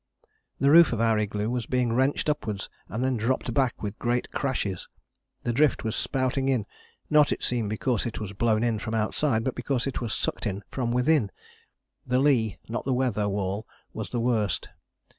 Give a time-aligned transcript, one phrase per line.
[0.59, 4.31] The roof of our igloo was being wrenched upwards and then dropped back with great
[4.31, 4.87] crashes:
[5.43, 6.65] the drift was spouting in,
[7.11, 10.47] not it seemed because it was blown in from outside, but because it was sucked
[10.47, 11.29] in from within:
[12.03, 14.69] the lee, not the weather, wall was the worst.